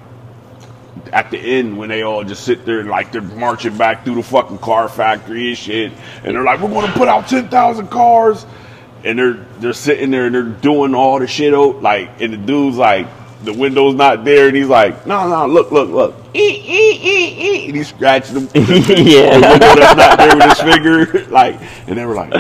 [1.12, 4.16] at the end when they all just sit there and like they're marching back through
[4.16, 5.92] the fucking car factory and shit,
[6.24, 8.46] and they're like, "We're going to put out ten thousand cars,"
[9.04, 12.38] and they're they're sitting there and they're doing all the shit out like, and the
[12.38, 13.08] dude's like,
[13.44, 17.36] the window's not there, and he's like, "No, no, look, look, look," ee, ee, ee,
[17.40, 18.50] ee, and he's scratching them.
[18.54, 19.40] Yeah.
[19.40, 22.34] the window that's not there with his finger, like, and they were like,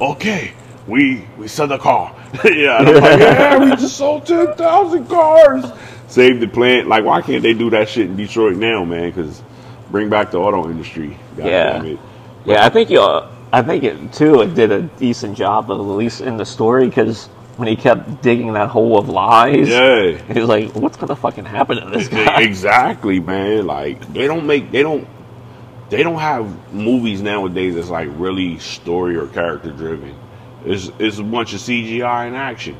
[0.00, 0.52] "Okay."
[0.86, 2.12] We we sold the car.
[2.44, 5.64] yeah, and I'm like, yeah, we just sold ten thousand cars.
[6.10, 6.88] Save the plant.
[6.88, 9.10] Like, why can't they do that shit in Detroit now, man?
[9.10, 9.42] Because
[9.90, 11.16] bring back the auto industry.
[11.36, 11.72] God Yeah.
[11.74, 11.98] damn it.
[12.44, 13.00] Yeah, I think you.
[13.00, 14.40] Uh, I think it too.
[14.42, 18.22] It did a decent job of at least in the story because when he kept
[18.22, 20.12] digging that hole of lies, Yeah.
[20.32, 23.66] he was like, "What's gonna fucking happen to this guy?" exactly, man.
[23.66, 25.06] Like they don't make they don't
[25.90, 30.14] they don't have movies nowadays that's like really story or character driven.
[30.64, 32.76] It's it's a bunch of CGI and action.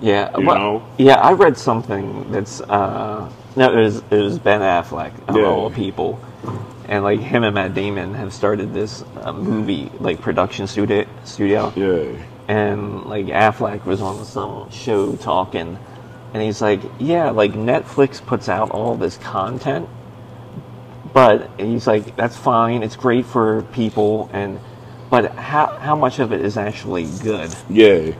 [0.00, 0.82] Yeah, You well, know?
[0.98, 1.14] yeah.
[1.16, 5.44] I read something that's uh, no, it was it was Ben Affleck of Yeah.
[5.46, 6.20] all people,
[6.88, 11.72] and like him and Matt Damon have started this uh, movie like production studio studio.
[11.74, 12.12] Yeah.
[12.46, 15.76] and like Affleck was on some show talking,
[16.32, 19.88] and he's like, "Yeah, like Netflix puts out all this content,
[21.12, 22.82] but he's like, that's fine.
[22.84, 24.60] It's great for people, and
[25.10, 27.52] but how how much of it is actually good?
[27.68, 28.12] Yeah.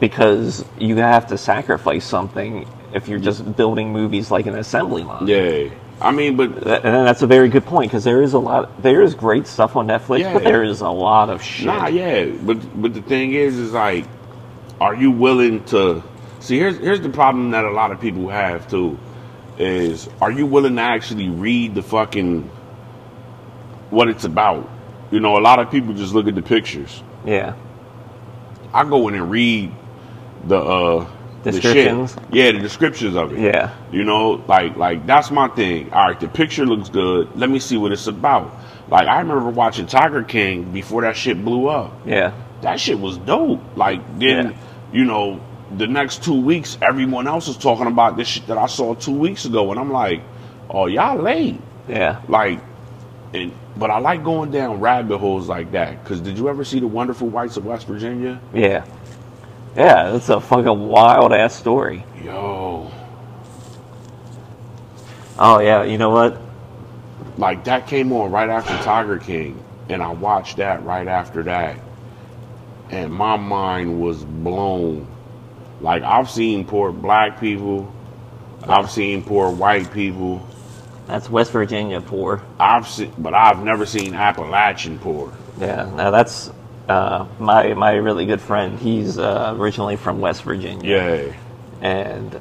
[0.00, 5.26] Because you have to sacrifice something if you're just building movies like an assembly line.
[5.26, 5.70] Yeah.
[6.00, 9.00] I mean, but And that's a very good point because there is a lot, there
[9.02, 10.32] is great stuff on Netflix, Yeah.
[10.34, 11.66] but there is a lot of shit.
[11.66, 14.04] Nah, yeah, but but the thing is, is like,
[14.80, 16.02] are you willing to
[16.40, 16.58] see?
[16.58, 18.98] Here's here's the problem that a lot of people have too,
[19.56, 22.42] is are you willing to actually read the fucking
[23.90, 24.68] what it's about?
[25.12, 27.02] You know, a lot of people just look at the pictures.
[27.24, 27.54] Yeah,
[28.74, 29.72] I go in and read
[30.46, 31.06] the uh
[31.42, 32.16] the shit.
[32.32, 33.38] Yeah, the descriptions of it.
[33.40, 33.74] Yeah.
[33.92, 35.92] You know, like like that's my thing.
[35.92, 37.36] All right, the picture looks good.
[37.36, 38.54] Let me see what it's about.
[38.88, 41.92] Like I remember watching Tiger King before that shit blew up.
[42.06, 42.32] Yeah.
[42.62, 43.60] That shit was dope.
[43.76, 44.56] Like then, Yeah.
[44.92, 45.40] you know,
[45.76, 49.12] the next two weeks, everyone else is talking about this shit that I saw two
[49.12, 50.22] weeks ago, and I'm like,
[50.70, 51.60] oh y'all late.
[51.88, 52.22] Yeah.
[52.28, 52.60] Like,
[53.34, 56.02] and but I like going down rabbit holes like that.
[56.06, 58.40] Cause did you ever see the Wonderful Whites of West Virginia?
[58.54, 58.84] Yeah.
[59.76, 62.04] Yeah, that's a fucking wild ass story.
[62.22, 62.90] Yo,
[65.38, 66.40] Oh yeah, you know what?
[67.36, 71.76] like that came on right after Tiger King, and I watched that right after that,
[72.90, 75.08] and my mind was blown.
[75.80, 77.92] Like I've seen poor black people,
[78.68, 80.46] I've seen poor white people,
[81.06, 82.40] That's West Virginia poor.
[82.60, 85.32] I've seen, but I've never seen Appalachian poor.
[85.58, 85.90] Yeah.
[85.96, 86.50] Now that's
[86.88, 88.78] uh, my my really good friend.
[88.78, 90.88] He's uh, originally from West Virginia.
[90.88, 91.32] Yeah,
[91.80, 92.40] And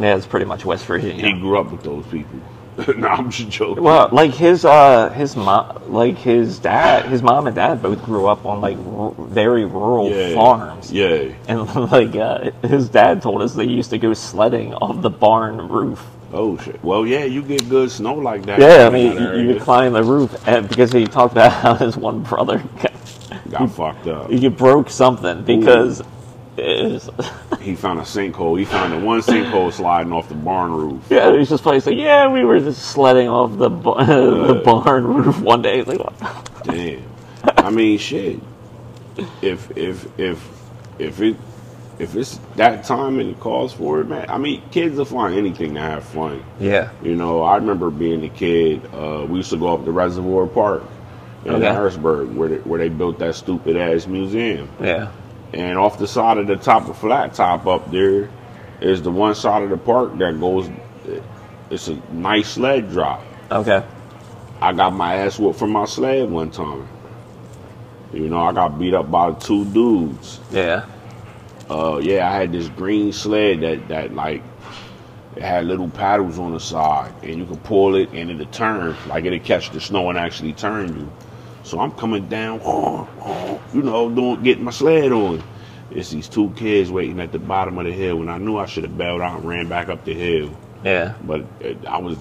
[0.00, 1.26] yeah, it's pretty much West Virginia.
[1.26, 2.40] he grew up with those people.
[2.96, 3.84] no, I'm just joking.
[3.84, 8.26] Well, like his uh his mom, like his dad, his mom and dad both grew
[8.26, 10.90] up on like r- very rural yeah, farms.
[10.90, 11.34] Yeah.
[11.48, 15.68] And like uh, his dad told us they used to go sledding off the barn
[15.68, 16.02] roof.
[16.32, 16.82] Oh shit.
[16.82, 18.58] Well, yeah, you get good snow like that.
[18.58, 21.98] Yeah, I mean, you, you climb the roof, and because he talked about how his
[21.98, 22.92] one brother got,
[23.52, 24.30] got fucked up.
[24.30, 26.02] he broke something because
[26.56, 27.10] was,
[27.60, 28.58] He found a sinkhole.
[28.58, 31.04] He found the one sinkhole sliding off the barn roof.
[31.08, 35.04] yeah, he was just like, yeah, we were just sledding off the ba- the barn
[35.04, 35.78] roof one day.
[35.80, 36.64] It's like, what?
[36.64, 37.02] Damn.
[37.56, 38.40] I mean, shit.
[39.40, 40.48] If if if
[40.98, 41.36] if it
[41.98, 44.26] if it's that time and it calls for it, man.
[44.28, 46.42] I mean, kids will find anything to have fun.
[46.58, 48.82] yeah, You know, I remember being a kid.
[48.92, 50.82] Uh, we used to go up to Reservoir Park
[51.44, 51.64] in Okay.
[51.66, 54.68] Harrisburg, where they, where they built that stupid ass museum.
[54.80, 55.10] yeah,
[55.52, 58.30] And off the side of the top of Flat Top up there
[58.80, 60.68] is the one side of the park that goes.
[61.70, 63.22] It's a nice sled drop.
[63.50, 63.82] okay,
[64.60, 66.86] I got my ass whooped from my sled one time.
[68.12, 70.38] You know, I got beat up by two dudes.
[70.50, 70.84] yeah,
[71.70, 74.42] Uh, yeah, I had this green sled that that like
[75.34, 78.94] it had little paddles on the side, and you could pull it and it'll turn,
[79.08, 81.10] like it'll catch the snow and actually turn you.
[81.64, 82.60] So I'm coming down,
[83.72, 85.42] you know, doing getting my sled on.
[85.90, 88.66] It's these two kids waiting at the bottom of the hill, and I knew I
[88.66, 92.16] should have bailed out and ran back up the hill, yeah, but uh, I was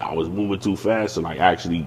[0.00, 1.86] I was moving too fast to like actually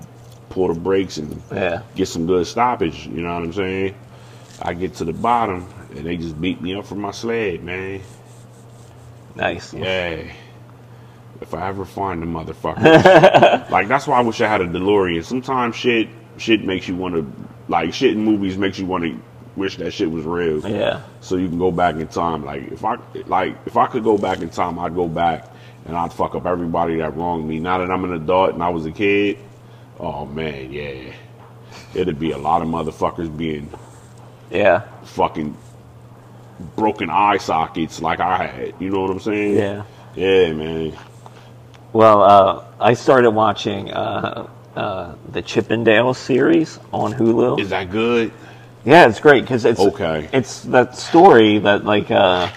[0.50, 1.84] pull the brakes and yeah.
[1.96, 3.08] get some good stoppage.
[3.08, 3.96] You know what I'm saying?
[4.62, 8.02] I get to the bottom and they just beat me up for my sled, man.
[9.36, 9.74] Nice.
[9.74, 10.32] Yeah.
[11.40, 15.24] If I ever find the motherfucker, like that's why I wish I had a DeLorean.
[15.24, 17.32] Sometimes shit, shit makes you want to,
[17.68, 19.20] like shit in movies makes you want to
[19.56, 20.66] wish that shit was real.
[20.68, 22.46] Yeah, So you can go back in time.
[22.46, 25.48] Like if I, like if I could go back in time, I'd go back
[25.86, 27.60] and I'd fuck up everybody that wronged me.
[27.60, 29.38] Now that I'm an adult and I was a kid,
[30.00, 31.14] oh man, yeah,
[31.96, 33.70] it'd be a lot of motherfuckers being
[34.52, 35.58] yeah, fucking
[36.76, 38.74] broken eye sockets like I had.
[38.80, 39.56] You know what I'm saying?
[39.56, 39.84] yeah.
[40.16, 40.98] Yeah, man.
[41.94, 47.60] Well, uh, I started watching uh, uh, the Chippendale series on Hulu.
[47.60, 48.32] Is that good?
[48.86, 50.30] Yeah, it's great because it's Okay.
[50.32, 52.50] It's that story that like uh,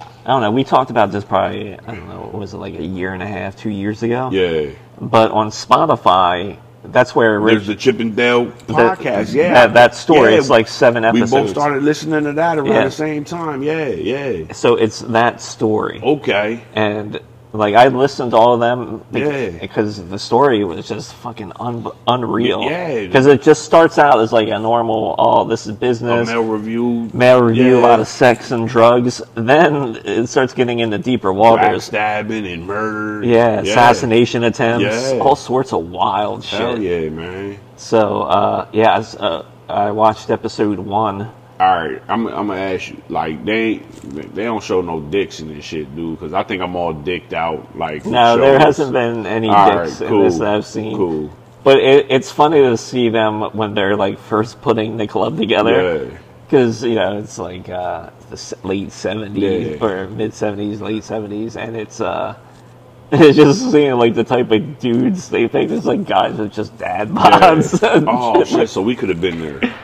[0.00, 0.52] I don't know.
[0.52, 2.20] We talked about this probably I don't know.
[2.20, 4.30] what Was it like a year and a half, two years ago?
[4.30, 4.70] Yeah.
[5.00, 9.32] But on Spotify, that's where There's Rich, the Chippendale the- podcast.
[9.34, 9.52] yeah.
[9.54, 10.32] that, that story.
[10.32, 11.32] Yeah, It's like seven episodes.
[11.32, 12.84] we both started listening to that around Yeah.
[12.84, 13.62] the same time.
[13.62, 14.52] Yeah, yeah.
[14.52, 16.62] So it's that story, Okay.
[16.74, 17.18] and
[17.52, 19.58] like I listened to all of them bec- Yeah.
[19.60, 22.62] because the story was just fucking un- unreal.
[22.62, 23.02] Yeah.
[23.06, 25.14] because it just starts out as like a normal.
[25.18, 26.28] Oh, this is A business.
[26.28, 27.10] male revue.
[27.12, 29.20] male revue, a lot of sex and drugs.
[29.34, 31.90] Then it starts getting into deeper waters.
[31.90, 33.24] Backstabbing and murder.
[33.26, 35.18] Yeah, assassination attempts, Yeah.
[35.20, 36.58] all sorts of wild shit.
[36.60, 37.58] Hell yeah, man.
[37.76, 41.30] So, uh, yeah, as, uh, I watched episode one.
[41.62, 43.00] All right, I'm, I'm gonna ask you.
[43.08, 46.18] Like they they don't show no dicks in this shit, dude.
[46.18, 47.76] Because I think I'm all dicked out.
[47.78, 50.22] Like No, there hasn't been any All right, dicks cool.
[50.22, 50.96] in this that I've seen.
[50.96, 51.30] Cool.
[51.62, 56.06] But it, it's funny to see them when they're like first putting the club together.
[56.10, 56.18] Yeah.
[56.46, 59.38] Because, you know, it's like uh, the late 70s
[59.80, 59.84] Yeah.
[59.86, 61.56] or mid 70s, late 70s.
[61.56, 62.36] And it's, uh,
[63.12, 66.76] it's just seeing like the type of dudes they think it's like guys with just
[66.76, 67.14] dad Yeah.
[67.14, 67.80] bods.
[67.96, 68.68] and Oh shit!
[68.68, 69.74] So we could have been there.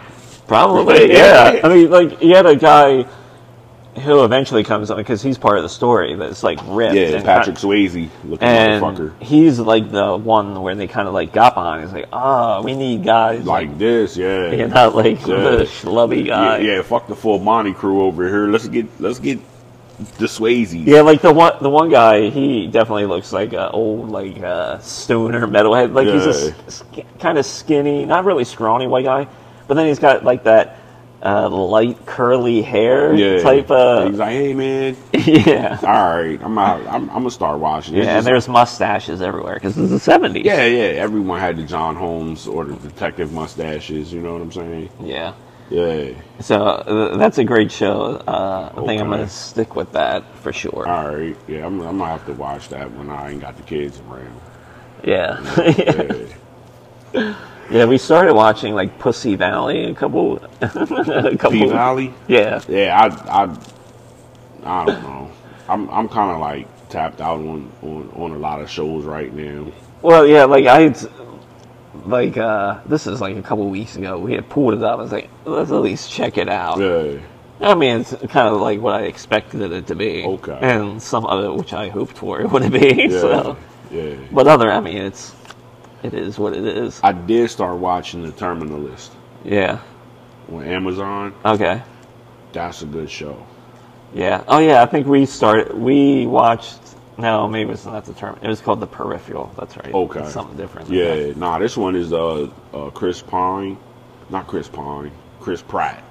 [0.49, 1.61] Probably, yeah.
[1.65, 3.07] I mean, like, he had a guy
[4.03, 6.95] who eventually comes on because he's part of the story that's like ripped.
[6.95, 9.21] Yeah, and Patrick Swayze looking and motherfucker.
[9.23, 11.83] he's like the one where they kind of like got behind.
[11.83, 14.51] He's like, oh, we need guys like, Like this, yeah.
[14.53, 15.37] you're not like Yeah.
[15.37, 16.59] the schlubby guy.
[16.59, 18.47] yeah, fuck the full Monty crew over here.
[18.47, 19.41] Let's get let's get
[20.19, 20.81] the Swayze.
[20.87, 24.79] Yeah, like the one the one guy, he definitely looks like an old like uh,
[24.79, 25.93] stoner metalhead.
[25.93, 26.55] Like he's a
[26.95, 27.03] Yeah.
[27.19, 29.27] kind of skinny, not really scrawny white guy,
[29.69, 30.79] but then he's got like that
[31.25, 33.41] uh, light curly hair Yeah.
[33.43, 35.79] type of He's like, hey man, yeah.
[35.83, 36.81] all right, I'm out.
[36.87, 37.97] I'm, I'm gonna start watching.
[37.97, 40.45] It's Yeah, and there's mustaches everywhere because it's the seventies.
[40.45, 41.01] yeah, yeah.
[41.01, 44.13] Everyone had the John Holmes or the detective mustaches.
[44.13, 44.91] You know what I'm saying?
[45.03, 45.35] yeah.
[45.71, 46.13] Yeah.
[46.41, 48.23] So uh, that's a great show.
[48.27, 50.89] Uh, I think I'm gonna stick with that for sure.
[50.89, 51.37] All right.
[51.47, 54.41] Yeah, I'm, I'm gonna have to watch that when I ain't got the kids around.
[55.05, 55.41] Yeah.
[55.59, 56.13] Yeah.
[57.15, 57.35] yeah,
[57.71, 61.51] we started watching like Pussy Valley a couple, a couple.
[61.51, 62.15] P Valley.
[62.27, 62.61] Yeah.
[62.69, 63.59] Yeah, I, I,
[64.65, 65.31] I don't know.
[65.69, 69.33] I'm, I'm kind of like tapped out on, on, on a lot of shows right
[69.33, 69.71] now.
[70.01, 70.95] Well, yeah, like I,
[72.07, 74.19] like uh, this is like a couple weeks ago.
[74.19, 74.99] We had pulled it up.
[74.99, 76.79] I was like, let's at least check it out.
[76.79, 77.21] Yeah.
[77.61, 80.25] I mean, it's kind of like what I expected it to be.
[80.25, 80.59] Okay.
[80.63, 83.09] And some of it, which I hoped for it would be.
[83.09, 83.21] Yeah.
[83.21, 83.57] So,
[83.91, 84.15] Yeah.
[84.31, 85.35] but other, I mean, it's,
[86.03, 87.01] it is what it is.
[87.03, 89.13] I did start watching The Terminal List
[89.45, 89.81] Yeah.
[90.53, 91.35] on Amazon.
[91.45, 91.83] Okay.
[92.53, 93.45] That's a good show.
[94.15, 94.43] Yeah.
[94.49, 94.83] Oh, yeah.
[94.83, 95.77] I think we started.
[95.77, 96.79] We watched.
[97.19, 98.39] No, maybe it's not the term.
[98.43, 99.53] It was called the peripheral.
[99.59, 99.93] That's right.
[99.93, 100.21] Okay.
[100.21, 100.89] It's something different.
[100.89, 101.05] Yeah.
[101.05, 101.39] Okay.
[101.39, 103.77] Nah, this one is uh, uh Chris Pine,
[104.31, 106.03] not Chris Pine, Chris Pratt.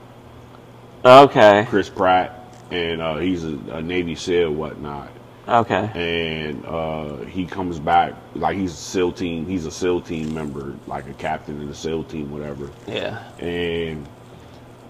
[1.06, 1.66] Okay.
[1.70, 5.10] Chris Pratt, and uh, he's a, a Navy SEAL, whatnot.
[5.48, 5.90] Okay.
[5.96, 9.46] and uh, he comes back like he's a SEAL team.
[9.46, 12.70] He's a SEAL team member, like a captain in the SEAL team, whatever.
[12.86, 13.24] Yeah.
[13.40, 14.06] And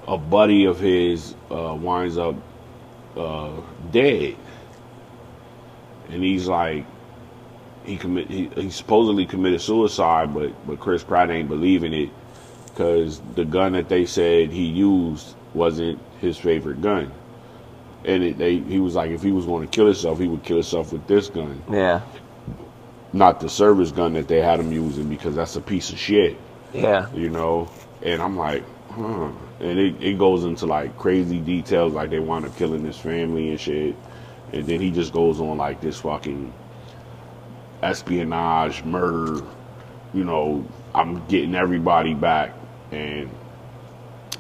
[0.08, 2.36] a buddy of his uh, winds up
[3.16, 3.52] uh,
[3.92, 4.36] dead,
[6.10, 6.86] and he's like,
[7.84, 12.10] he commit he, he supposedly committed suicide, but but Chris Pratt ain't believing it
[12.66, 17.12] because the gun that they said he used wasn't his favorite gun.
[18.06, 20.44] And it, they, he was like, if he was going to kill himself, he would
[20.44, 22.02] kill himself with this gun, Yeah.
[23.14, 26.38] not the service gun that they had him using because that's a piece of shit,
[26.74, 27.12] Yeah.
[27.14, 27.70] you know.
[28.04, 29.30] And I'm like, huh.
[29.60, 33.50] And it, it goes into like crazy details, like they wound up killing his family
[33.50, 33.96] and shit.
[34.54, 36.54] And then he just goes on like this fucking
[37.82, 39.44] espionage, murder,
[40.14, 42.54] you know, I'm getting everybody back.
[42.92, 43.30] And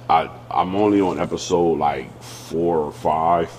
[0.09, 3.51] I I'm only on episode like four or five,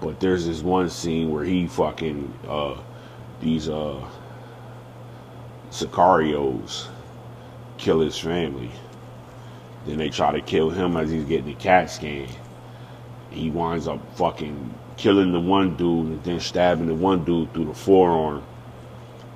[0.00, 2.80] but there's this one scene where he fucking uh
[3.40, 4.04] these uh
[5.70, 6.88] Sicarios
[7.78, 8.70] kill his family.
[9.86, 12.28] Then they try to kill him as he's getting the CAT scan.
[13.30, 17.66] He winds up fucking killing the one dude and then stabbing the one dude through
[17.66, 18.44] the forearm.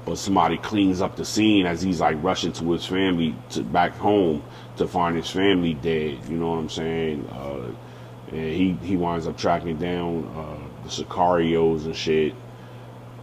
[0.08, 3.92] But somebody cleans up the scene as he's like rushing to his family to back
[3.92, 4.42] home
[4.78, 6.18] to find his family dead.
[6.30, 7.28] You know what I'm saying?
[7.30, 12.34] Uh, and he he winds up tracking down uh, the Sicarios and shit.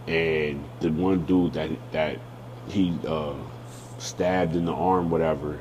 [0.06, 2.20] And the one dude that that
[2.68, 3.34] he uh,
[3.98, 5.58] stabbed in the arm, whatever,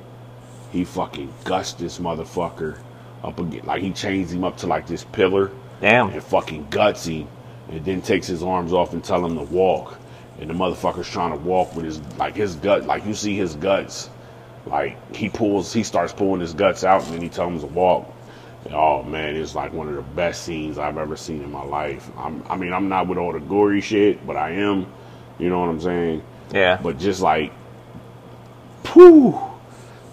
[0.71, 2.77] he fucking gussed this motherfucker
[3.23, 3.65] up again.
[3.65, 5.49] Like he chains him up to like this pillar
[5.81, 6.09] Damn.
[6.11, 7.27] and fucking guts him,
[7.69, 9.99] and then takes his arms off and tell him to walk.
[10.39, 13.55] And the motherfucker's trying to walk with his like his gut, like you see his
[13.55, 14.09] guts,
[14.65, 17.73] like he pulls, he starts pulling his guts out, and then he tells him to
[17.73, 18.11] walk.
[18.65, 21.63] And, oh man, it's like one of the best scenes I've ever seen in my
[21.63, 22.09] life.
[22.17, 24.87] I'm, I mean, I'm not with all the gory shit, but I am.
[25.39, 26.23] You know what I'm saying?
[26.51, 26.79] Yeah.
[26.81, 27.53] But just like,
[28.83, 29.37] pooh.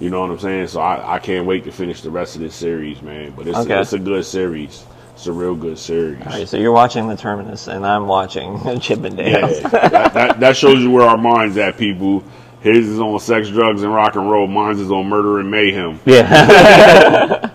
[0.00, 0.66] You know what I'm saying?
[0.68, 3.32] So I, I can't wait to finish the rest of this series, man.
[3.36, 3.80] But it's Okay.
[3.80, 4.84] it's a good series.
[5.22, 6.20] It's a real good series.
[6.26, 9.52] All right, so you're watching The Terminus, and I'm watching Chip and Dale.
[9.52, 12.24] Yeah, that, that, that shows you where our minds at, people.
[12.60, 14.48] His is on sex, drugs, and rock and roll.
[14.48, 16.00] Mine's is on murder and mayhem.
[16.06, 17.52] Yeah.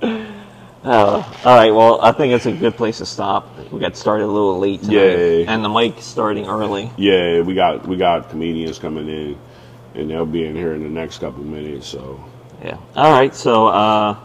[0.84, 1.72] oh, all right.
[1.72, 3.48] Well, I think it's a good place to stop.
[3.72, 5.52] We got started a little late tonight, Yeah.
[5.52, 6.88] and the mic starting early.
[6.96, 9.36] Yeah, we got we got comedians coming in,
[9.96, 11.88] and they'll be in here in the next couple minutes.
[11.88, 12.22] So
[12.64, 12.76] Yeah.
[12.94, 13.34] All right.
[13.34, 14.16] So, uh,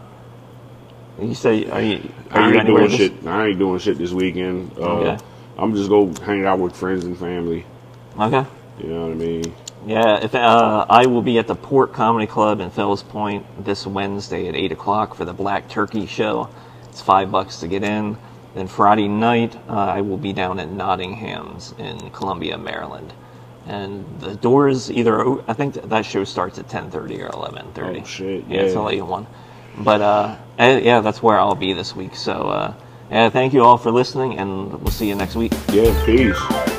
[1.20, 3.26] you say, are you are I you ain't doing shit.
[3.26, 4.72] I ain't doing shit this weekend.
[4.78, 5.24] Uh, Okay.
[5.58, 7.66] I'm just go hang out with friends and family.
[8.18, 8.44] Okay.
[8.78, 9.54] You know what I mean?
[9.86, 13.86] Yeah, if uh, I will be at the Port Comedy Club in Fells Point this
[13.86, 16.48] Wednesday at eight o'clock for the Black Turkey Show.
[16.90, 18.16] It's five bucks to get in.
[18.54, 23.12] Then Friday night, uh, I will be down at Nottingham's in Columbia, Maryland,
[23.66, 28.00] and the doors either I think that show starts at ten thirty or eleven thirty.
[28.00, 29.26] Oh, shit, Yeah, it's only one,
[29.84, 32.14] but uh, yeah, that's where I'll be this week.
[32.14, 32.74] So, uh,
[33.10, 35.52] yeah, thank you all for listening, and we'll see you next week.
[35.72, 36.77] Yeah, peace.